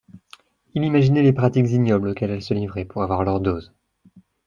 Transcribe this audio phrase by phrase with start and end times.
[0.73, 3.71] il imaginait les pratiques ignobles auxquelles elles se livraient pour avoir leur dose.